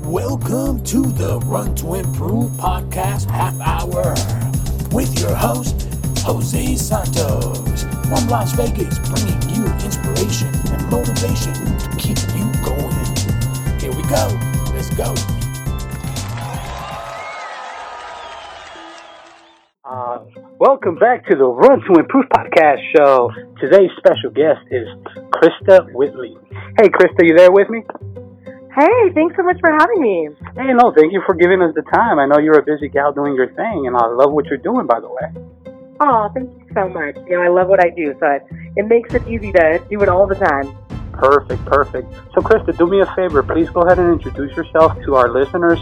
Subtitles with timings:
[0.00, 4.14] Welcome to the Run to Improve podcast half hour
[4.94, 5.88] with your host,
[6.20, 13.80] Jose Santos from Las Vegas, bringing you inspiration and motivation to keep you going.
[13.80, 14.28] Here we go.
[14.74, 15.14] Let's go.
[19.84, 20.24] Uh,
[20.58, 23.32] welcome back to the Run to Improve podcast show.
[23.60, 24.86] Today's special guest is
[25.32, 26.36] Krista Whitley.
[26.78, 27.82] Hey, Krista, you there with me?
[28.76, 30.28] Hey, thanks so much for having me.
[30.54, 32.18] Hey, no, thank you for giving us the time.
[32.18, 34.86] I know you're a busy gal doing your thing, and I love what you're doing,
[34.86, 35.72] by the way.
[35.98, 37.16] Oh, thank you so much.
[37.26, 38.42] You know, I love what I do, so it,
[38.76, 40.76] it makes it easy to do it all the time.
[41.14, 42.12] Perfect, perfect.
[42.34, 43.42] So, Krista, do me a favor.
[43.42, 45.78] Please go ahead and introduce yourself to our listeners.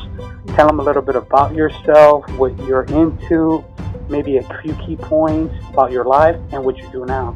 [0.55, 3.65] Tell them a little bit about yourself, what you're into,
[4.09, 7.35] maybe a few key points about your life, and what you do now.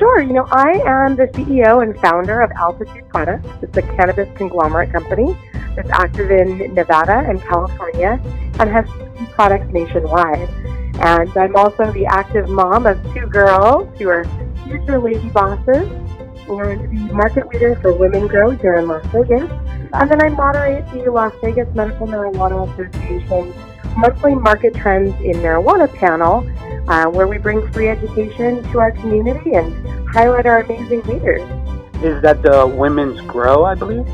[0.00, 0.22] Sure.
[0.22, 3.46] You know, I am the CEO and founder of Altitude Products.
[3.60, 5.36] It's a cannabis conglomerate company
[5.76, 8.18] that's active in Nevada and California
[8.58, 8.86] and has
[9.32, 10.48] products nationwide.
[11.02, 14.24] And I'm also the active mom of two girls who are
[14.64, 15.86] future lady bosses
[16.48, 19.50] and the market leader for Women Grow here in Las Vegas.
[19.92, 23.52] And then I moderate the Las Vegas Medical Marijuana Association
[24.00, 26.48] monthly market trends in marijuana panel,
[26.88, 29.70] uh, where we bring free education to our community and
[30.08, 31.42] highlight our amazing leaders.
[32.02, 34.06] Is that the Women's Grow, I believe?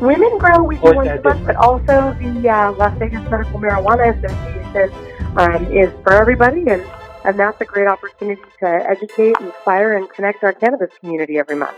[0.00, 4.16] Women Grow, we do once a month, but also the uh, Las Vegas Medical Marijuana
[4.16, 4.90] Association
[5.36, 6.82] um, is for everybody, and,
[7.24, 11.76] and that's a great opportunity to educate, inspire, and connect our cannabis community every month.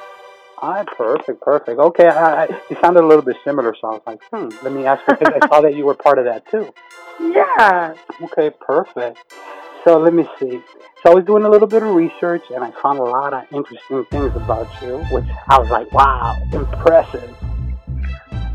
[0.61, 1.79] Ah, perfect, perfect.
[1.79, 4.73] Okay, I, I, you sounded a little bit similar, so I was like, hmm, let
[4.73, 6.73] me ask because I saw that you were part of that too.
[7.21, 7.95] Yeah.
[8.23, 9.19] Okay, perfect.
[9.85, 10.61] So let me see.
[11.03, 13.45] So I was doing a little bit of research and I found a lot of
[13.53, 17.35] interesting things about you, which I was like, wow, impressive.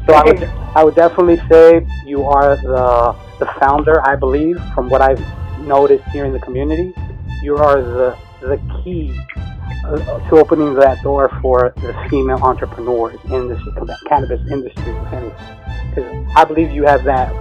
[0.05, 4.89] So I would, I would definitely say you are the the founder, I believe, from
[4.89, 5.21] what I've
[5.59, 6.93] noticed here in the community.
[7.41, 9.17] You are the the key
[9.83, 14.93] to opening that door for the female entrepreneurs in the cannabis industry,
[15.89, 17.33] because I believe you have that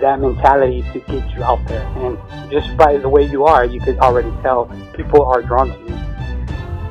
[0.00, 1.86] that mentality to get you out there.
[1.98, 2.18] And
[2.50, 5.96] just by the way you are, you could already tell people are drawn to you.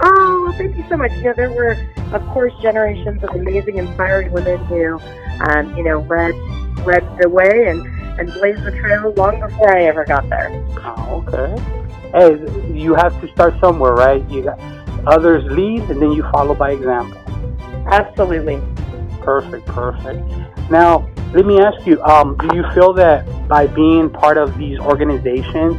[0.01, 1.11] Oh, well, thank you so much.
[1.17, 1.77] You know, there were,
[2.13, 4.99] of course, generations of amazing, inspiring women who,
[5.49, 6.33] um, you know, led
[6.85, 7.85] led the way and
[8.19, 10.49] and blazed the trail long before I ever got there.
[10.77, 11.61] Oh, okay.
[12.13, 14.23] Hey, you have to start somewhere, right?
[14.29, 14.59] You got
[15.05, 17.19] others lead, and then you follow by example.
[17.87, 18.61] Absolutely.
[19.21, 20.21] Perfect, perfect.
[20.69, 24.79] Now, let me ask you: um, Do you feel that by being part of these
[24.79, 25.75] organizations,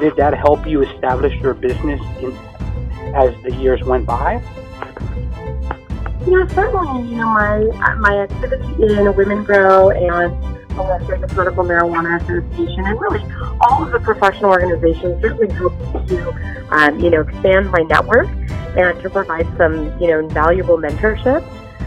[0.00, 2.32] did that help you establish your business in,
[3.14, 4.42] as the years went by?
[6.26, 10.55] You know, certainly, you know, my my activity in Women Grow and
[11.06, 13.22] Vegas Medical Marijuana Association, and really
[13.60, 18.28] all of the professional organizations, certainly helped to, um, you know, expand my network
[18.76, 21.42] and to provide some, you know, valuable mentorship.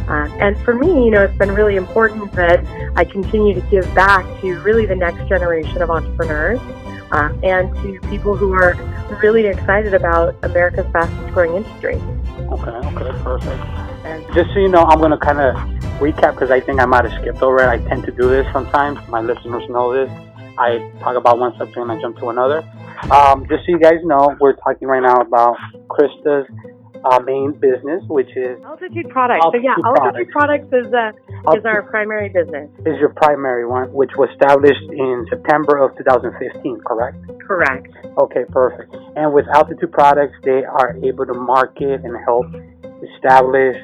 [0.07, 3.85] Um, and for me, you know, it's been really important that I continue to give
[3.93, 6.59] back to really the next generation of entrepreneurs
[7.11, 8.73] uh, and to people who are
[9.21, 11.95] really excited about America's fastest growing industry.
[11.95, 13.88] Okay, okay, perfect.
[14.09, 15.53] And just so you know, I'm going to kind of
[16.01, 17.67] recap because I think I might have skipped over it.
[17.67, 18.97] I tend to do this sometimes.
[19.07, 20.09] My listeners know this.
[20.57, 22.63] I talk about one subject and I jump to another.
[23.11, 25.55] Um, just so you guys know, we're talking right now about
[25.87, 26.49] Krista's
[27.05, 29.45] uh, main business, which is Altitude Products.
[29.45, 32.69] so yeah, Altitude Altitude Products is uh, is our primary business.
[32.85, 37.17] is your primary one, which was established in September of 2015, correct?
[37.47, 37.87] Correct.
[38.17, 38.93] Okay, perfect.
[39.15, 42.47] And with Altitude Products, they are able to market and help
[43.15, 43.77] establish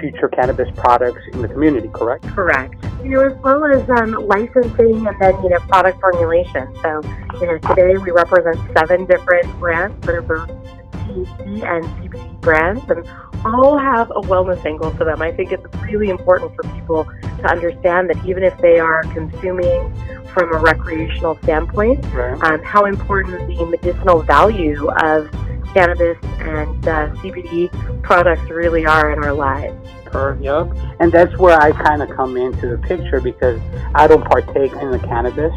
[0.00, 2.24] future cannabis products in the community, correct?
[2.28, 2.74] Correct.
[3.02, 6.68] You know, as well as um, licensing and then you know product formulation.
[6.82, 7.02] So
[7.40, 12.82] you know, today we represent seven different brands that are both THC and CBD brands,
[12.88, 13.06] and
[13.44, 15.20] all have a wellness angle to them.
[15.20, 19.94] I think it's really important for people to understand that even if they are consuming
[20.32, 22.42] from a recreational standpoint, Right.
[22.42, 25.30] um, how important the medicinal value of
[25.74, 27.70] cannabis and uh, CBD
[28.02, 29.76] products really are in our lives.
[30.04, 30.68] Per, yep.
[31.00, 33.60] And that's where I kind of come into the picture because
[33.94, 35.52] I don't partake in the cannabis.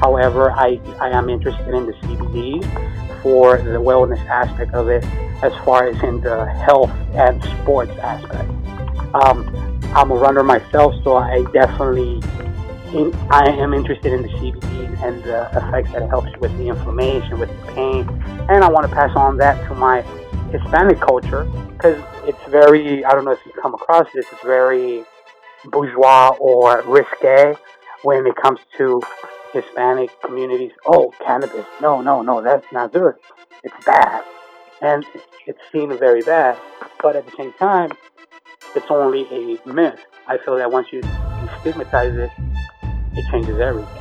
[0.00, 5.04] However, I, I am interested in the CBD for the wellness aspect of it
[5.42, 8.50] as far as in the health and sports aspect.
[9.14, 12.20] Um, I'm a runner myself, so I definitely
[12.94, 16.68] in, I am interested in the CBD and the effects that it helps with the
[16.68, 18.08] inflammation, with the pain,
[18.48, 20.02] and I want to pass on that to my
[20.52, 24.24] Hispanic culture because it's very I don't know if you come across this.
[24.30, 25.04] It's very
[25.64, 27.56] bourgeois or risque
[28.02, 29.02] when it comes to
[29.52, 30.72] Hispanic communities.
[30.86, 31.66] Oh, cannabis.
[31.80, 33.14] No, no, no, that's not good.
[33.64, 34.24] It's bad.
[34.80, 35.04] And
[35.46, 36.58] it's seen very bad.
[37.02, 37.92] But at the same time,
[38.76, 40.00] it's only a myth.
[40.26, 41.02] I feel that once you
[41.60, 42.30] stigmatize it,
[43.16, 44.00] it changes everything.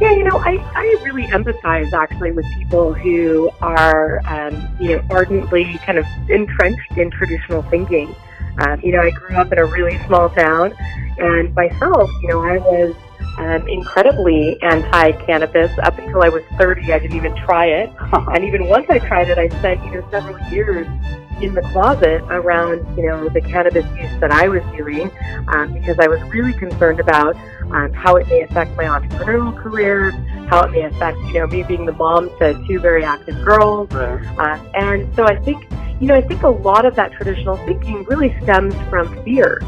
[0.00, 5.04] Yeah, you know, I, I really empathize actually with people who are, um, you know,
[5.10, 8.14] ardently kind of entrenched in traditional thinking.
[8.58, 10.74] Um, you know, I grew up in a really small town,
[11.18, 12.96] and myself, you know, I was
[13.38, 16.92] um, incredibly anti-cannabis up until I was 30.
[16.92, 20.08] I didn't even try it, and even once I tried it, I spent you know
[20.10, 20.86] several years
[21.40, 25.10] in the closet around you know the cannabis use that I was doing
[25.48, 27.36] um, because I was really concerned about
[27.72, 30.10] um, how it may affect my entrepreneurial career,
[30.48, 33.92] how it may affect you know me being the mom to two very active girls,
[33.94, 35.66] uh, and so I think
[36.00, 39.60] you know I think a lot of that traditional thinking really stems from fear.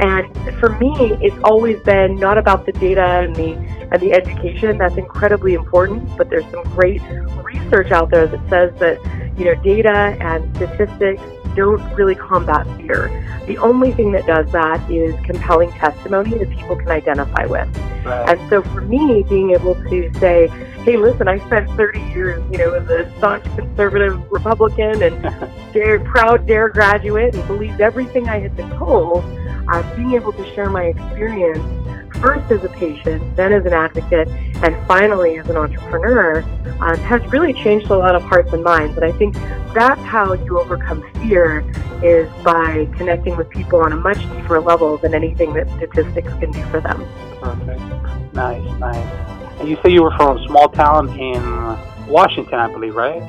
[0.00, 3.54] And for me, it's always been not about the data and the
[3.90, 4.78] and the education.
[4.78, 7.00] That's incredibly important, but there's some great
[7.42, 8.98] research out there that says that
[9.38, 11.22] you know data and statistics
[11.56, 13.10] don't really combat fear.
[13.46, 17.68] The only thing that does that is compelling testimony that people can identify with.
[18.04, 18.28] Right.
[18.28, 20.48] And so for me, being able to say,
[20.84, 25.22] hey, listen, I spent 30 years, you know, as a staunch conservative Republican and
[25.72, 29.24] dare, proud DARE graduate and believed everything I had been told,
[29.68, 31.85] uh, being able to share my experience
[32.26, 34.28] first as a patient, then as an advocate,
[34.64, 36.42] and finally as an entrepreneur
[36.80, 38.96] um, has really changed a lot of hearts and minds.
[38.96, 39.34] And I think
[39.72, 41.64] that's how you overcome fear
[42.02, 46.50] is by connecting with people on a much deeper level than anything that statistics can
[46.50, 47.06] do for them.
[47.40, 48.34] Perfect.
[48.34, 49.60] Nice, nice.
[49.60, 53.22] And you say you were from a small town in Washington, I believe, right?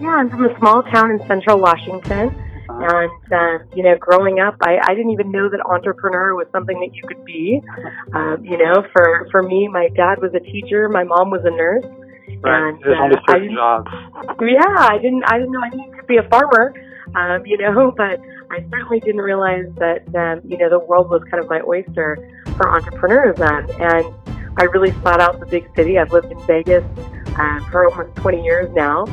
[0.00, 2.34] Yeah, I'm from a small town in central Washington.
[2.78, 6.78] And, uh, you know, growing up, I, I didn't even know that entrepreneur was something
[6.80, 7.60] that you could be.
[8.12, 11.50] Um, you know, for, for me, my dad was a teacher, my mom was a
[11.50, 11.84] nurse.
[12.42, 12.68] right.
[12.68, 13.88] And, There's uh, only certain jobs.
[14.40, 16.74] Yeah, I didn't, I didn't know I needed to be a farmer,
[17.14, 18.20] um, you know, but
[18.50, 22.18] I certainly didn't realize that, um, you know, the world was kind of my oyster
[22.56, 23.38] for entrepreneurs.
[23.40, 24.06] And
[24.56, 25.98] I really sought out the big city.
[25.98, 26.84] I've lived in Vegas
[27.38, 29.04] uh, for almost 20 years now.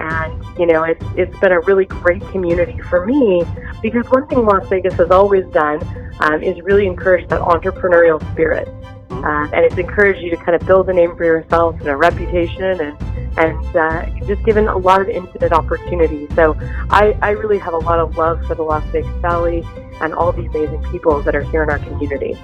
[0.00, 3.44] And, you know, it's, it's been a really great community for me
[3.82, 5.80] because one thing Las Vegas has always done
[6.20, 8.68] um, is really encourage that entrepreneurial spirit.
[9.10, 11.96] Uh, and it's encouraged you to kind of build a name for yourself and a
[11.96, 16.28] reputation and, and uh, just given a lot of infinite opportunities.
[16.34, 16.56] So
[16.90, 19.62] I, I really have a lot of love for the Las Vegas Valley
[20.00, 22.38] and all the amazing people that are here in our community.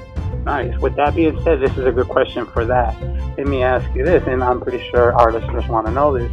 [0.45, 0.79] Nice.
[0.79, 3.01] With that being said, this is a good question for that.
[3.37, 6.31] Let me ask you this, and I'm pretty sure our listeners want to know this.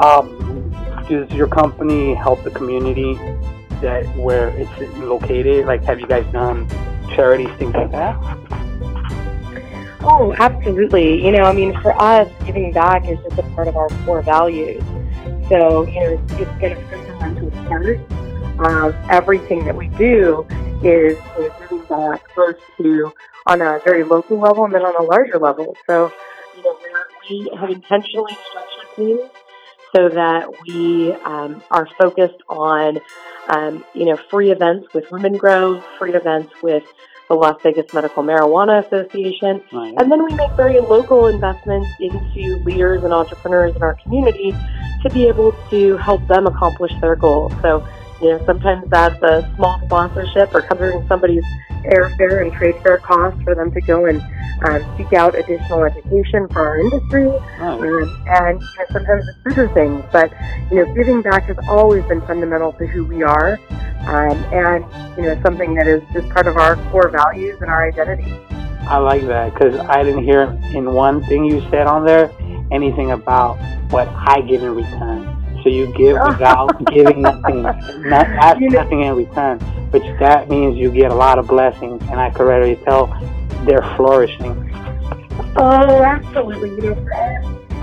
[0.00, 0.72] Um,
[1.08, 3.14] does your company help the community
[3.82, 5.66] that where it's located?
[5.66, 6.68] Like, have you guys done
[7.14, 8.16] charities, things like that?
[10.02, 11.22] Oh, absolutely.
[11.24, 14.22] You know, I mean, for us, giving back is just a part of our core
[14.22, 14.82] values.
[15.48, 17.50] So, you know, it's, it's been a fundamental
[18.56, 20.46] part of everything that we do
[20.82, 21.52] is, is
[22.34, 23.12] first to
[23.46, 25.76] on a very local level and then on a larger level.
[25.86, 26.12] So,
[26.56, 29.30] you know, we're, have intentionally structured things
[29.94, 32.98] so that we um, are focused on,
[33.48, 36.84] um, you know, free events with Women Grow, free events with
[37.28, 39.94] the Las Vegas Medical Marijuana Association, Right.
[39.96, 44.52] and then we make very local investments into leaders and entrepreneurs in our community
[45.02, 47.52] to be able to help them accomplish their goals.
[47.62, 47.86] So,
[48.20, 51.44] you know, sometimes that's a small sponsorship or covering somebody's
[51.84, 54.20] airfare and trade fair costs for them to go and
[54.64, 57.28] um, seek out additional education for our industry.
[57.28, 57.80] Nice.
[57.80, 60.32] Um, and you know, sometimes it's bigger things, but
[60.70, 63.58] you know, giving back has always been fundamental to who we are,
[64.06, 64.84] um, and
[65.16, 68.30] you know, something that is just part of our core values and our identity.
[68.82, 72.32] I like that because I didn't hear in one thing you said on there
[72.72, 73.56] anything about
[73.90, 75.39] what I get in return.
[75.62, 77.62] So you give without giving nothing,
[78.08, 79.58] not ask You know- nothing in return,
[79.90, 83.06] which that means you get a lot of blessings, and I could already tell
[83.64, 84.66] they're flourishing.
[85.56, 86.70] Oh, absolutely.
[86.70, 87.40] You know,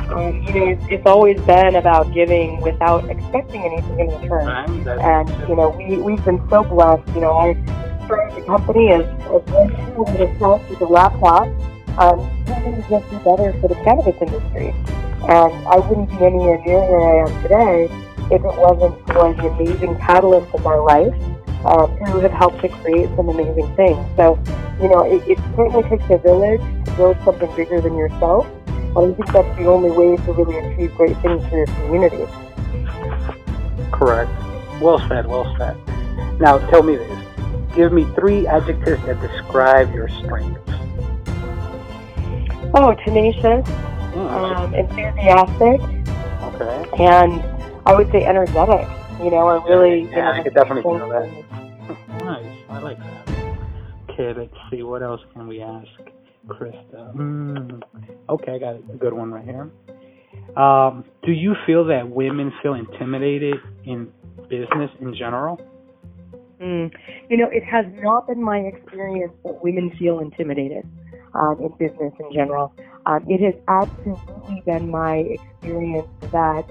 [0.10, 4.88] um, you know, it's, it's always been about giving without expecting anything in return.
[4.88, 7.08] And you know, we we've been so blessed.
[7.14, 7.54] You know, I
[8.06, 11.48] started the company as as one tool in itself with a laptop.
[11.98, 14.70] Um, nothing just be better for the cannabis industry,
[15.28, 17.90] and I wouldn't be anywhere near where I am today
[18.30, 21.14] if it wasn't for the amazing catalysts in my life
[21.66, 23.98] um, who have helped to create some amazing things.
[24.16, 24.38] So,
[24.82, 28.48] you know, it, it certainly takes a village to build something bigger than yourself.
[28.68, 32.26] And I think that's the only way to really achieve great things for your community.
[33.92, 34.32] Correct.
[34.82, 35.26] Well said.
[35.26, 35.78] Well said.
[36.40, 37.24] Now tell me this:
[37.76, 40.77] give me three adjectives that describe your strengths.
[42.74, 43.66] Oh, tenacious,
[44.14, 45.80] Mm, um, enthusiastic,
[46.42, 47.04] okay.
[47.04, 47.44] and
[47.86, 48.88] I would say energetic.
[49.22, 52.24] You know, I really, you Yeah, know, I could definitely feel that.
[52.24, 52.46] Nice.
[52.70, 53.30] I like that.
[54.10, 54.84] Okay, let's see.
[54.84, 55.88] What else can we ask
[56.48, 57.16] Krista?
[57.16, 57.82] Mm,
[58.30, 59.70] okay, I got a good one right here.
[60.56, 64.12] Um, do you feel that women feel intimidated in
[64.50, 65.60] business in general?
[66.62, 66.92] Mm.
[67.30, 70.88] You know, it has not been my experience that women feel intimidated
[71.38, 72.74] um, in business in general.
[73.06, 76.66] Um, it has absolutely been my experience that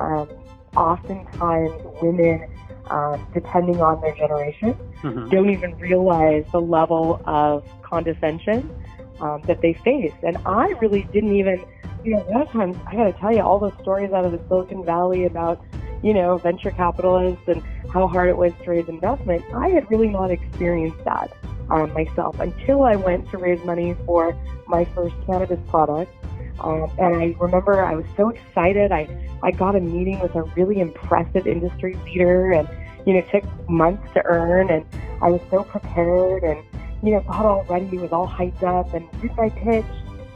[0.00, 0.28] um,
[0.76, 1.72] oftentimes
[2.02, 2.44] women,
[2.90, 5.28] um, depending on their generation, Mm-hmm.
[5.30, 8.68] don't even realize the level of condescension
[9.20, 10.12] um, that they face.
[10.24, 11.64] And I really didn't even,
[12.02, 14.24] you know, a lot of times, I got to tell you, all those stories out
[14.24, 15.64] of the Silicon Valley about,
[16.02, 17.62] you know, venture capitalists and
[17.92, 21.32] how hard it was to raise investment, I had really not experienced that
[21.70, 26.12] um, myself until I went to raise money for my first cannabis product.
[26.60, 28.90] Um, and I remember I was so excited.
[28.90, 29.08] I,
[29.42, 32.68] I got a meeting with a really impressive industry leader and
[33.08, 34.84] you know, took months to earn, and
[35.22, 36.62] I was so prepared, and
[37.02, 39.86] you know, got all ready, was all hyped up, and did my pitch,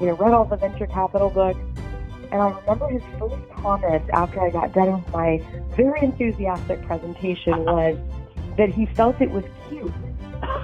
[0.01, 1.59] you know, read all the venture capital books,
[2.31, 5.43] and I remember his first comment after I got done with my
[5.77, 7.99] very enthusiastic presentation was
[8.57, 9.93] that he felt it was cute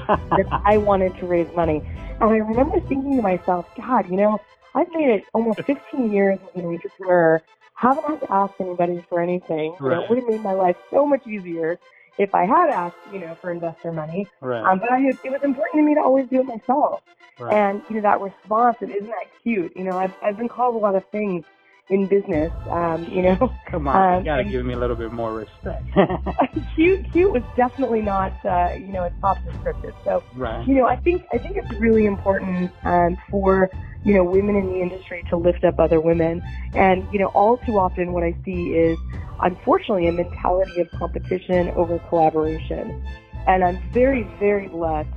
[0.08, 1.82] that I wanted to raise money,
[2.20, 4.40] and I remember thinking to myself, God, you know,
[4.74, 7.42] I've made it almost 15 years as an entrepreneur.
[7.74, 9.74] Haven't had to ask anybody for anything.
[9.80, 11.78] You know, it would have made my life so much easier
[12.18, 14.26] if I had asked, you know, for investor money.
[14.40, 14.64] right.
[14.64, 17.02] Um, but I, it was important to me to always do it myself.
[17.38, 17.54] right.
[17.54, 19.76] And you know that response, and isn't that cute?
[19.76, 21.44] You know, I've I've been called a lot of things
[21.90, 22.52] in business.
[22.70, 23.36] Um, you know,
[23.70, 25.84] Come on, um, you gotta and- give me a little bit more respect.
[26.74, 29.94] cute cute was definitely not uh, you know a top descriptive.
[30.04, 30.66] So right.
[30.66, 33.70] you know, I think I think it's really important um, for
[34.04, 36.42] you know women in the industry to lift up other women,
[36.74, 38.98] and you know, all too often what I see is
[39.40, 43.02] unfortunately a mentality of competition over collaboration,
[43.46, 45.08] and I'm very very blessed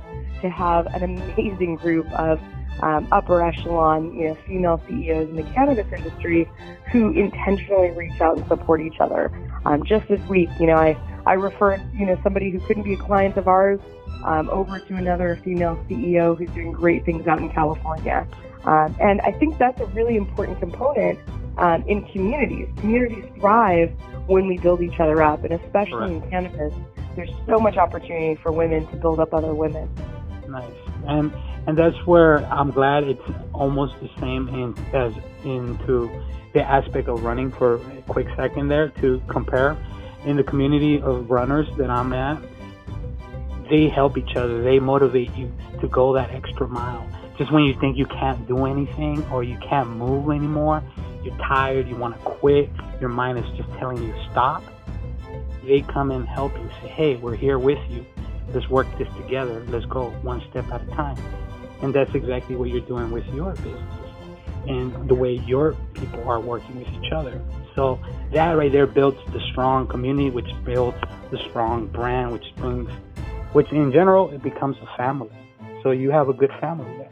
[0.42, 2.40] to have an amazing group of
[2.80, 6.48] um, upper echelon, you know, female CEOs in the cannabis industry
[6.90, 9.30] who intentionally reach out and support each other.
[9.64, 12.94] Um, just this week, you know, I I referred you know somebody who couldn't be
[12.94, 13.80] a client of ours
[14.24, 18.26] um, over to another female CEO who's doing great things out in California.
[18.64, 21.18] Um, and I think that's a really important component
[21.58, 22.68] um, in communities.
[22.78, 23.90] Communities thrive
[24.26, 26.72] when we build each other up, and especially in cannabis,
[27.16, 29.88] there's so much opportunity for women to build up other women.
[30.48, 30.70] Nice.
[31.06, 31.32] And
[31.66, 35.12] and that's where I'm glad it's almost the same in as
[35.44, 36.10] into
[36.52, 39.76] the aspect of running for a quick second there to compare.
[40.24, 42.40] In the community of runners that I'm at,
[43.70, 44.62] they help each other.
[44.62, 47.06] They motivate you to go that extra mile.
[47.38, 50.82] Just when you think you can't do anything or you can't move anymore,
[51.24, 54.62] you're tired, you want to quit, your mind is just telling you to stop.
[55.64, 56.68] They come and help you.
[56.82, 58.04] Say, hey, we're here with you.
[58.52, 59.64] Let's work this together.
[59.68, 61.16] Let's go one step at a time.
[61.82, 64.02] And that's exactly what you're doing with your business
[64.66, 67.40] and the way your people are working with each other.
[67.74, 67.98] So
[68.32, 70.98] that right there builds the strong community, which builds
[71.30, 72.90] the strong brand, which brings,
[73.52, 75.30] which in general, it becomes a family.
[75.82, 77.10] So you have a good family there.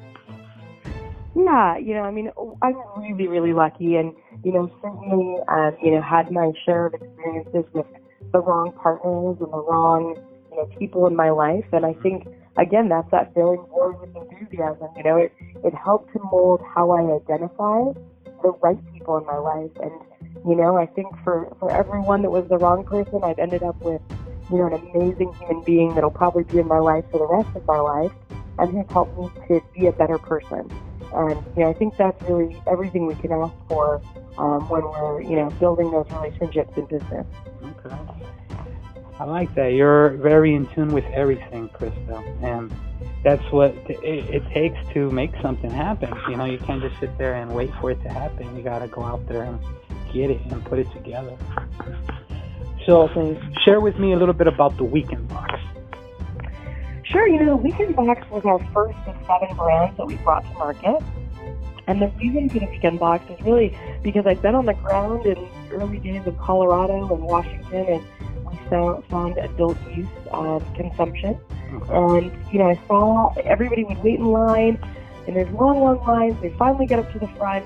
[1.34, 2.30] Yeah, you know, I mean,
[2.62, 6.94] I'm really, really lucky, and you know, certainly, um, you know, had my share of
[6.94, 7.86] experiences with
[8.32, 10.16] the wrong partners and the wrong,
[10.50, 12.26] you know, people in my life, and I think
[12.57, 14.88] again, that's that feeling born with enthusiasm.
[14.97, 15.33] You know, it
[15.64, 17.92] it helped to mold how I identify
[18.42, 19.92] the right people in my life, and
[20.47, 23.80] you know, I think for for everyone that was the wrong person, I've ended up
[23.83, 24.00] with,
[24.50, 27.54] you know, an amazing human being that'll probably be in my life for the rest
[27.57, 28.12] of my life,
[28.59, 30.71] and who's helped me to be a better person.
[31.12, 34.00] And you know, I think that's really everything we can ask for
[34.38, 37.26] um, when we're you know building those relationships in business.
[37.85, 37.97] Okay.
[39.20, 39.74] I like that.
[39.74, 42.74] You're very in tune with everything, Krista, and
[43.22, 46.10] that's what it, it takes to make something happen.
[46.30, 48.56] You know, you can't just sit there and wait for it to happen.
[48.56, 49.60] You got to go out there and
[50.14, 51.36] get it and put it together.
[52.86, 53.08] So,
[53.62, 55.60] share with me a little bit about the weekend box.
[57.04, 60.44] Sure, you know, the Weekend Box was our first of seven brands that we brought
[60.44, 61.02] to market.
[61.88, 65.26] And the reason for the Weekend Box is really because I've been on the ground
[65.26, 65.36] in
[65.72, 68.04] early days of Colorado and Washington, and
[68.50, 71.38] we found, found adult use um, consumption.
[71.73, 71.95] Okay.
[71.95, 74.78] And, you know, I saw everybody would wait in line,
[75.26, 76.40] and there's long, long lines.
[76.42, 77.64] They finally get up to the front,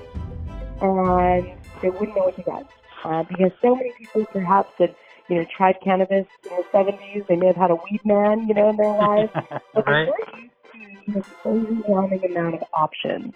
[0.81, 1.51] and
[1.81, 2.65] they wouldn't know what to get.
[3.03, 4.95] Uh, because so many people perhaps had,
[5.29, 7.27] you know, tried cannabis in the 70s.
[7.27, 9.31] They may have had a weed man, you know, in their lives.
[9.73, 10.05] But right.
[10.05, 10.41] they're
[10.73, 13.33] very used to this overwhelming amount of options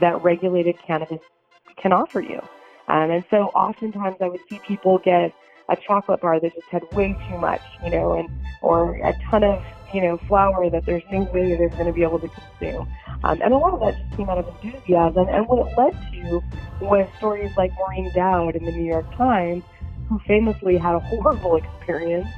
[0.00, 1.20] that regulated cannabis
[1.76, 2.40] can offer you.
[2.88, 5.34] Um, and so oftentimes I would see people get
[5.68, 8.28] a chocolate bar that just had way too much, you know, and
[8.60, 12.02] or a ton of, you know, flour that there's no way they're going to be
[12.02, 12.88] able to consume.
[13.24, 15.28] Um, and a lot of that just came out of enthusiasm.
[15.28, 16.42] And what it led to
[16.80, 19.64] was stories like Maureen Dowd in the New York Times,
[20.08, 22.28] who famously had a horrible experience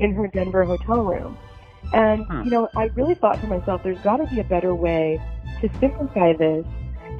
[0.00, 1.38] in her Denver hotel room.
[1.92, 2.42] And, Hmm.
[2.44, 5.20] you know, I really thought to myself, there's got to be a better way
[5.60, 6.66] to simplify this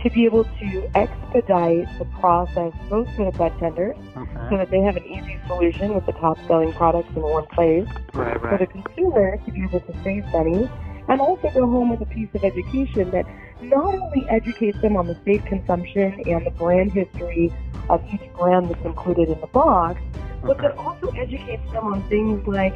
[0.05, 3.97] to be able to expedite the process both for the bud tenders
[4.51, 7.89] so that they have an easy solution with the top selling products in one place.
[8.13, 10.71] Right, for the consumer to be able to save money
[11.09, 13.25] and also go home with a piece of education that
[13.63, 17.51] not only educates them on the safe consumption and the brand history
[17.89, 20.01] of each brand that's included in the box,
[20.43, 22.75] but that also educates them on things like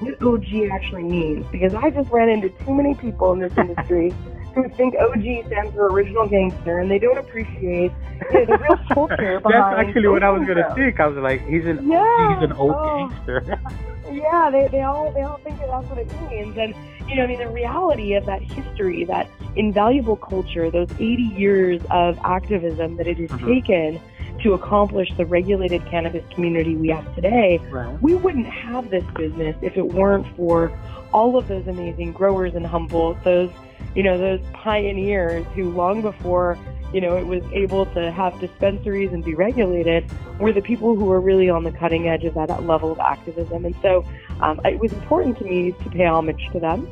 [0.00, 1.46] what OG actually means.
[1.52, 4.14] Because I just ran into too many people in this industry
[4.54, 7.92] who think OG stands for original gangster and they don't appreciate
[8.32, 10.98] you know, the real culture behind That's actually what I was gonna think.
[11.00, 12.34] I was like, he's an Yeah.
[12.40, 13.08] he's an old Oh.
[13.08, 13.58] gangster.
[14.10, 16.74] Yeah, they, they all they all think that that's what it means, and
[17.08, 21.80] you know, I mean, the reality of that history, that invaluable culture, those 80 years
[21.92, 23.46] of activism that it has Mhm.
[23.46, 24.00] taken
[24.42, 28.02] to accomplish the regulated cannabis community we have today, Right.
[28.02, 30.72] we wouldn't have this business if it weren't for
[31.12, 33.50] all of those amazing growers in Humboldt, those
[33.94, 36.58] you know, those pioneers who long before
[36.92, 40.04] you know it was able to have dispensaries and be regulated
[40.40, 42.98] were the people who were really on the cutting edge of that, that level of
[42.98, 43.64] activism.
[43.64, 44.04] And so
[44.40, 46.88] um, it was important to me to pay homage to them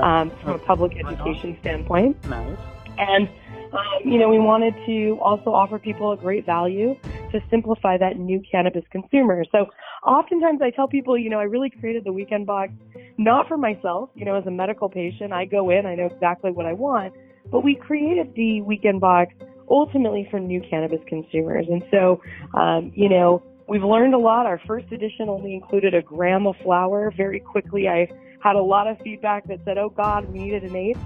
[0.00, 2.24] um, from a public education standpoint.
[2.28, 2.56] Nice.
[2.98, 3.28] And,
[3.74, 6.94] um, you know, we wanted to also offer people a great value
[7.32, 9.44] to simplify that new cannabis consumer.
[9.50, 9.66] So
[10.06, 12.72] oftentimes I tell people, you know, I really created the weekend box
[13.18, 16.50] not for myself, you know, as a medical patient, I go in, I know exactly
[16.50, 17.14] what I want,
[17.50, 19.34] but we created the weekend box
[19.68, 21.66] ultimately for new cannabis consumers.
[21.68, 22.20] And so,
[22.58, 24.46] um, you know, we've learned a lot.
[24.46, 27.12] Our first edition only included a gram of flour.
[27.16, 28.08] Very quickly, I
[28.44, 30.98] had a lot of feedback that said, oh God, we needed an eighth.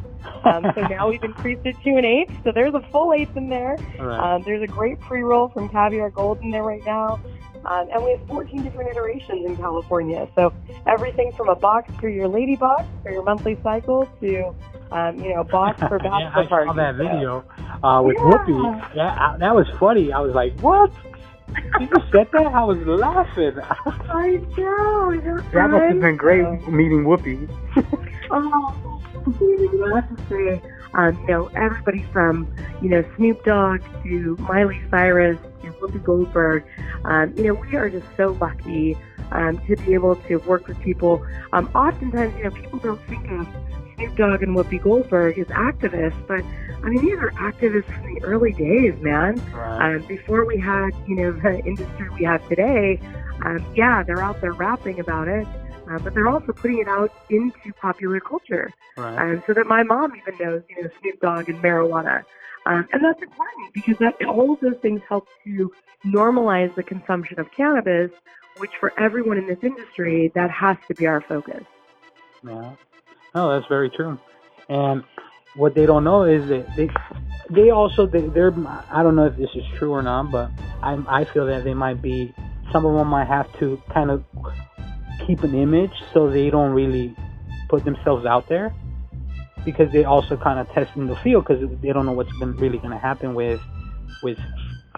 [0.45, 2.33] Um, so now we've increased it to an eighth.
[2.43, 3.77] So there's a full eighth in there.
[4.01, 4.35] Right.
[4.35, 7.21] Um, there's a great pre-roll from Caviar Gold in there right now.
[7.65, 10.29] Um, and we have 14 different iterations in California.
[10.35, 10.53] So
[10.87, 14.55] everything from a box for your lady box for your monthly cycle to,
[14.91, 16.75] um, you know, box for bachelor yeah, I saw parties.
[16.77, 17.45] that video
[17.85, 18.23] uh, with Yeah.
[18.25, 18.95] Whoopi.
[18.97, 20.13] Yeah, I, that was funny.
[20.13, 20.91] I was like, "What?
[21.81, 23.59] You said that?" I was laughing.
[23.87, 25.11] I know.
[25.11, 27.49] is that must have been great meeting Whoopi.
[28.31, 30.63] Oh, I have to say,
[30.95, 36.65] um, you know, everybody from, you know, Snoop Dogg to Miley Cyrus to Whoopi Goldberg,
[37.05, 38.99] um, you know, we are just so lucky
[39.33, 41.25] um, to be able to work with people.
[41.53, 43.47] Um, oftentimes, you know, people don't think of
[43.99, 46.45] Snoop Dogg and Whoopi Goldberg as activists, but
[46.85, 49.43] I mean, these are activists from the early days, man.
[49.53, 49.97] Right.
[49.97, 53.01] Um, before we had, you know, the industry we have today,
[53.45, 55.47] um, yeah, they're out there rapping about it,
[55.91, 59.19] uh, but they're also putting it out into popular culture, right.
[59.19, 62.23] um, so that my mom even knows, you know, Snoop Dogg and marijuana,
[62.67, 65.73] um, and that's important because that all of those things help to
[66.07, 68.13] normalize the consumption of cannabis,
[68.59, 71.65] which for everyone in this industry, that has to be our focus.
[72.47, 72.73] Yeah.
[73.39, 74.19] No, that's very true.
[74.69, 75.05] And
[75.55, 76.89] what they don't know is that they
[77.49, 78.53] they also they, they're
[78.91, 80.51] I don't know if this is true or not, but
[80.83, 82.35] I I feel that they might be
[82.73, 84.25] some of them might have to kind of
[85.25, 87.15] keep an image so they don't really
[87.69, 88.75] put themselves out there
[89.65, 92.57] because they also kind of test in the field because they don't know what's been
[92.57, 93.61] really going to happen with
[94.25, 94.39] with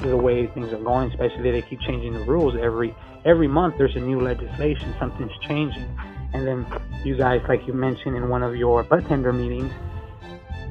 [0.01, 3.97] the way things are going especially they keep changing the rules every every month there's
[3.97, 5.87] a new legislation something's changing
[6.33, 6.67] and then
[7.05, 9.73] you guys like you mentioned in one of your bud tender meetings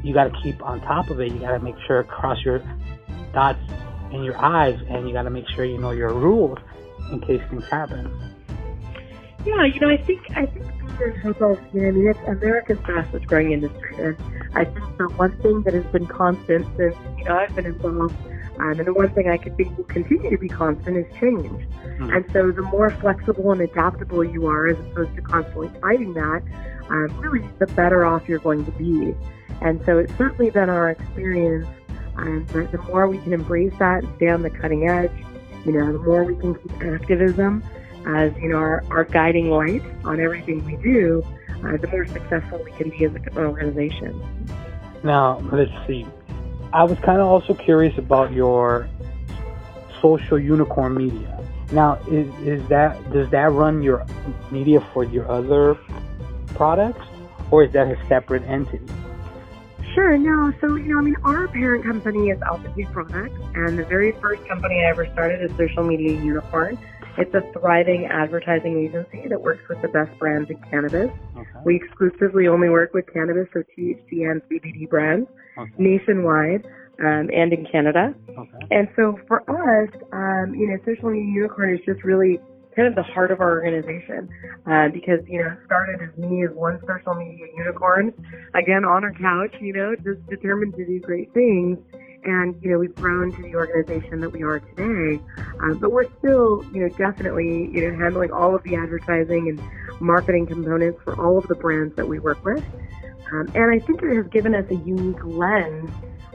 [0.04, 1.32] you got to keep on top of it.
[1.32, 2.60] You got to make sure cross your
[3.34, 3.60] dots
[4.12, 6.58] in your eyes and you got to make sure you know your rules
[7.12, 8.12] in case things happen.
[9.45, 10.65] Yeah, you know, I think I think
[10.98, 14.17] beer and know, I mean, it's America's fastest growing industry, and
[14.54, 18.15] I think the one thing that has been constant since you know I've been involved,
[18.60, 21.63] um, and the one thing I could think will continue to be constant is change.
[21.98, 22.10] Hmm.
[22.12, 26.43] And so, the more flexible and adaptable you are, as opposed to constantly fighting that,
[26.89, 29.15] um, really, the better off you're going to be.
[29.62, 31.67] And so, it's certainly been our experience
[32.17, 35.12] um, that the more we can embrace that and stay on the cutting edge,
[35.65, 37.63] you know, the more we can keep activism
[38.06, 41.24] as you know our, our guiding light on everything we do,
[41.63, 44.22] uh, the more successful we can be as an organization.
[45.04, 46.06] Now, let's see.
[46.72, 48.88] I was kind of also curious about your
[50.02, 51.36] social unicorn media.
[51.72, 54.06] Now, is is that does that run your
[54.52, 55.76] media for your other
[56.56, 57.06] products,
[57.52, 58.86] or is that a separate entity?
[59.94, 60.54] Sure, no.
[60.62, 64.48] So, you know, I mean, our parent company is Altitude Products, and the very first
[64.48, 66.78] company I ever started is Social Media Unicorn.
[67.17, 71.10] It's a thriving advertising agency that works with the best brands in cannabis.
[71.36, 71.50] Okay.
[71.65, 75.72] We exclusively only work with cannabis or THC and CBD brands Okay.
[75.78, 76.65] nationwide
[77.00, 78.13] um, and in Canada.
[78.30, 78.67] Okay.
[78.72, 82.39] And so for us, um, you know, Social Media Unicorn is just really
[82.76, 84.30] kind of the heart of our organization
[84.67, 88.13] uh, because, you know, it started as me as one social media unicorn,
[88.56, 91.78] again, on our couch, you know, just determined to do great things.
[92.24, 95.22] And, you know, we've grown to the organization that we are today.
[95.62, 100.02] Um, but we're still, you know, definitely, you know, handling all of the advertising and
[100.02, 102.64] marketing components for all of the brands that we work with.
[103.32, 105.90] Um, and I think it has given us a unique lens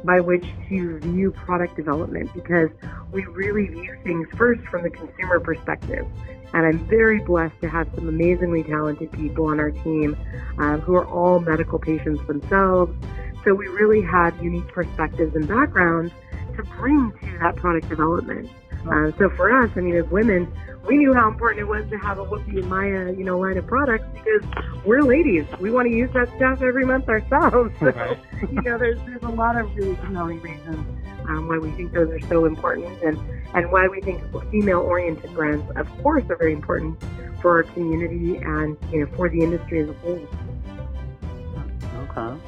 [0.05, 2.69] by which to view product development because
[3.11, 6.07] we really view things first from the consumer perspective.
[6.53, 10.17] And I'm very blessed to have some amazingly talented people on our team
[10.59, 12.95] um, who are all medical patients themselves.
[13.45, 16.13] So we really have unique perspectives and backgrounds
[16.57, 18.51] to bring to that product development.
[18.89, 20.53] Um, so for us, I mean, as women,
[20.87, 23.57] we knew how important it was to have a Whoopi and Maya, you know, line
[23.57, 24.43] of products because
[24.85, 25.47] we're ladies.
[25.59, 27.73] We want to use that stuff every month ourselves.
[27.81, 28.19] So, Right.
[28.53, 30.87] you know, there's there's a lot of really compelling reasons
[31.29, 33.19] um, why we think those are so important, and
[33.55, 37.03] and why we think female-oriented brands, of course, are very important
[37.41, 40.29] for our community and you know for the industry as a whole.
[42.11, 42.41] Okay.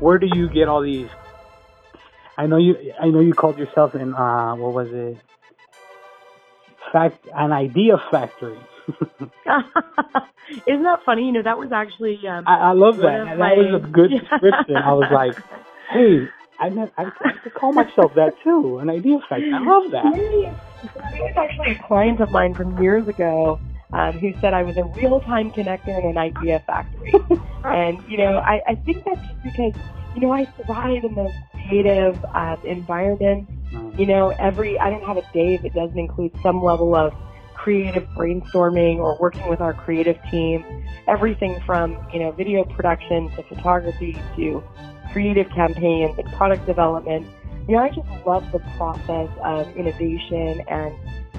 [0.00, 1.08] Where do you get all these?
[2.38, 2.92] I know you.
[3.00, 4.14] I know you called yourself in.
[4.14, 5.18] Uh, what was it?
[6.92, 8.58] Fact, an idea factory.
[10.66, 11.26] Isn't that funny?
[11.26, 13.24] You know, that was actually um, I, I love that.
[13.24, 14.76] That my- was a good description.
[14.76, 15.36] I was like,
[15.90, 16.28] hey,
[16.60, 18.78] I, ne- I, I could call myself that too.
[18.78, 19.52] An idea factory.
[19.52, 20.04] I love that.
[20.14, 20.52] It
[20.84, 23.58] was actually a client of mine from years ago
[23.92, 27.14] um, who said I was a real-time connector in an idea factory.
[27.64, 29.72] and, you know, I, I think that's just because,
[30.14, 33.50] you know, I thrive in those creative um, environments.
[33.72, 33.98] Mm.
[33.98, 37.14] You know, every, I don't have a day that doesn't include some level of
[37.54, 40.64] creative brainstorming or working with our creative team.
[41.08, 44.62] Everything from, you know, video production to photography to
[45.12, 47.26] creative campaigns and product development.
[47.68, 50.94] You know, I just love the process of innovation and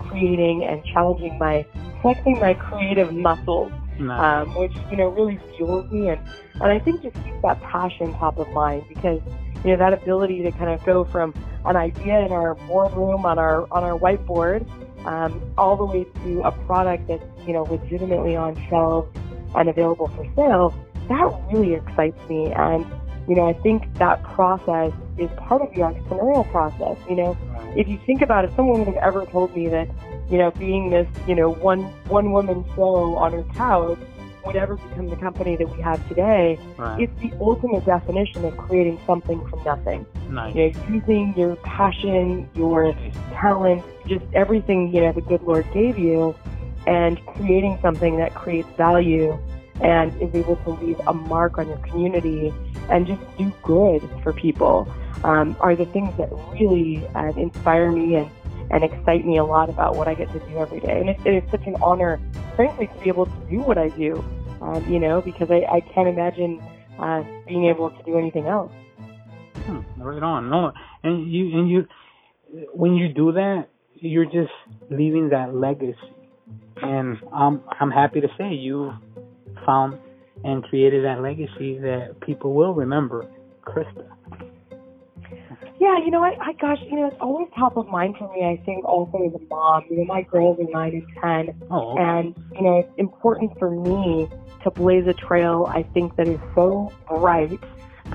[0.10, 1.66] creating and challenging my,
[2.02, 4.48] flexing my creative muscles, Nice.
[4.48, 6.10] um, which, you know, really fuels me.
[6.10, 6.20] And,
[6.56, 9.22] and I think just keeps that passion top of mind because,
[9.64, 11.34] you know, that ability to kind of go from
[11.66, 14.68] an idea in our boardroom on our, on our whiteboard,
[15.06, 19.10] um, all the way to a product that's, you know, legitimately on shelves
[19.56, 20.74] and available for sale,
[21.10, 22.52] that really excites me.
[22.54, 22.86] And,
[23.28, 26.98] you know, I think that process is part of the entrepreneurial process.
[27.10, 27.38] You know.
[27.76, 29.88] If you think about it, someone would have ever told me that,
[30.30, 34.00] you know, being this, you know, one one woman show on her couch
[34.46, 36.58] would ever become the company that we have today.
[36.78, 37.02] Right.
[37.02, 40.06] It's the ultimate definition of creating something from nothing.
[40.30, 40.56] nice.
[40.56, 42.94] You know, using your passion, your
[43.34, 46.34] talent, just everything, you know, the good Lord gave you,
[46.86, 49.38] and creating something that creates value
[49.82, 52.54] and is able to leave a mark on your community
[52.90, 54.92] and just do good for people
[55.24, 58.30] um, are the things that really uh, inspire me and,
[58.72, 61.00] and excite me a lot about what I get to do every day.
[61.00, 62.20] And it, it's such an honor,
[62.56, 64.24] frankly, to be able to do what I do,
[64.62, 66.62] um, you know, because I, I can't imagine
[67.00, 68.72] uh, being able to do anything else.
[69.66, 70.50] Hmm, right on.
[70.50, 70.72] No,
[71.04, 71.88] and you and you,
[72.74, 74.54] when you do that, you're just
[74.90, 75.98] leaving that legacy.
[76.82, 78.94] And I'm I'm happy to say you
[79.66, 80.00] found
[80.44, 83.30] and created that legacy that people will remember,
[83.64, 84.08] Krista.
[85.80, 88.44] Yeah, you know, I, I gosh, you know, it's always top of mind for me.
[88.46, 91.96] I think also as a mom, you know, my girls are nine and ten, Oh,
[91.98, 94.28] and you know, it's important for me
[94.64, 95.68] to blaze a trail.
[95.70, 97.60] I think that is so bright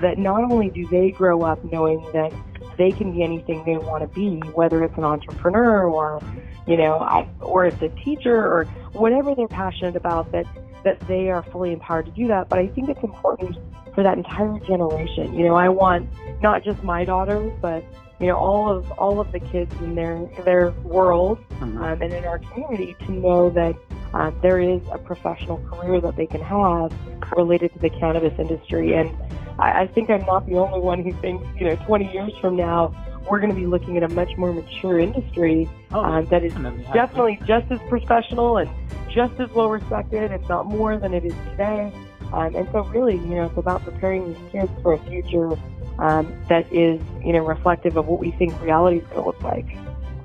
[0.00, 2.32] that not only do they grow up knowing that
[2.78, 6.20] they can be anything they want to be, whether it's an entrepreneur or,
[6.66, 10.46] you know, I, or it's a teacher or whatever they're passionate about, that
[10.84, 12.48] that they are fully empowered to do that.
[12.48, 13.56] But I think it's important
[13.94, 15.34] for that entire generation.
[15.34, 16.08] You know, I want
[16.42, 17.84] not just my daughters, but
[18.20, 21.76] you know, all of all of the kids in their their world Mhm.
[21.82, 23.74] um, and in our community to know that
[24.14, 26.92] uh, there is a professional career that they can have
[27.36, 28.94] related to the cannabis industry.
[28.94, 29.10] And
[29.58, 32.56] I, I think I'm not the only one who thinks, you know, 20 years from
[32.56, 32.94] now,
[33.30, 36.52] we're going to be looking at a much more mature industry oh, um, that is
[36.92, 38.68] definitely just as professional and
[39.10, 41.92] just as well respected, if not more than it is today.
[42.32, 45.50] Um, and so, really, you know, it's about preparing these kids for a future
[45.98, 49.44] um, that is, you know, reflective of what we think reality is going to look
[49.44, 49.66] like.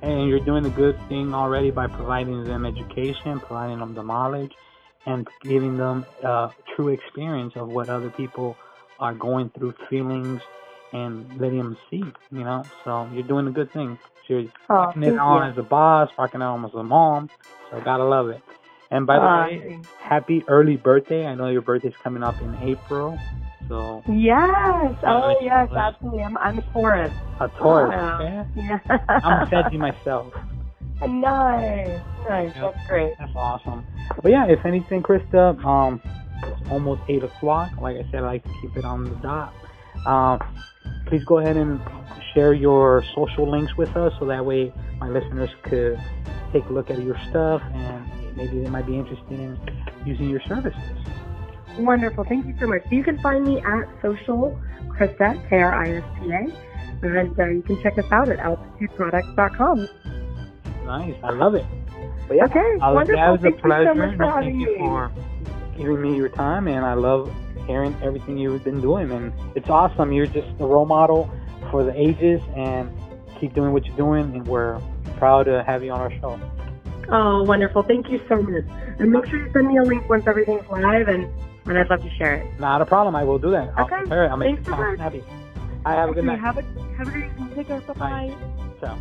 [0.01, 4.53] and you're doing a good thing already by providing them education, providing them the knowledge,
[5.05, 8.57] and giving them a true experience of what other people
[8.99, 10.41] are going through, feelings,
[10.93, 12.03] and letting them see.
[12.31, 13.99] You know, so you're doing a good thing.
[14.29, 15.51] You're Oh, rocking it on you.
[15.51, 17.29] as a boss, rocking it on as a mom.
[17.71, 18.41] So gotta love it.
[18.91, 21.25] And by the Ah, way, happy early birthday!
[21.25, 23.19] I know your birthday's coming up in April,
[23.67, 24.95] so Yes.
[25.05, 26.23] Oh, yes, absolutely.
[26.23, 27.11] I'm, I'm a Taurus.
[27.41, 27.93] a Taurus.
[27.93, 28.19] Wow.
[28.21, 28.79] Yeah, Yeah.
[29.09, 30.33] I'm a Sagittarius myself.
[31.01, 31.99] nice.
[32.29, 32.55] Nice.
[32.55, 32.73] Yep.
[32.73, 33.13] That's great.
[33.19, 33.85] That's awesome.
[34.21, 36.01] But yeah, if anything, Krista, um,
[36.43, 37.71] it's almost eight o'clock.
[37.81, 39.53] Like I said, I like to keep it on the dot.
[40.05, 40.39] Um,
[41.07, 41.79] please go ahead and
[42.33, 45.99] share your social links with us, so that way my listeners could
[46.53, 48.05] take a look at your stuff and
[48.37, 49.59] maybe they might be interested in
[50.05, 50.79] using your services.
[51.77, 52.23] Wonderful.
[52.23, 52.81] Thank you so much.
[52.89, 58.29] You can find me at social Krista, K-R-I-S-T-A, and uh, you can check us out
[58.29, 59.87] at altitudeproducts.com.
[60.85, 61.65] Nice, I love it.
[62.27, 63.15] But yeah, Okay, I wonderful.
[63.21, 63.95] that was Thank a you so pleasure.
[63.95, 64.77] much for thank you me.
[64.79, 65.11] for
[65.77, 67.31] giving me your time, and I love
[67.67, 69.11] hearing everything you've been doing.
[69.11, 70.11] And it's awesome.
[70.11, 71.29] You're just a role model
[71.71, 72.89] for the ages, and
[73.39, 74.33] keep doing what you're doing.
[74.35, 74.79] And we're
[75.17, 76.39] proud to have you on our show.
[77.09, 77.83] Oh, wonderful.
[77.83, 78.63] Thank you so much.
[78.99, 81.27] And make sure you send me a link once everything's live, and,
[81.65, 82.59] and I'd love to share it.
[82.59, 83.15] Not a problem.
[83.15, 83.71] I will do that.
[83.77, 83.95] I'll Okay.
[83.99, 84.29] prepare it.
[84.29, 84.95] I'll make Thanks so much.
[84.95, 85.23] snappy.
[85.85, 86.39] I have a good night.
[86.39, 86.61] Have a,
[86.97, 87.51] have a great evening.
[87.55, 87.79] Take care.
[87.81, 88.35] Bye-bye.
[88.81, 88.97] Ciao.